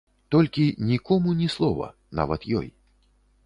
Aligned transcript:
Толькі 0.35 0.63
нікому 0.91 1.35
ні 1.43 1.51
слова, 1.57 1.93
нават 2.21 2.51
ёй. 2.61 2.69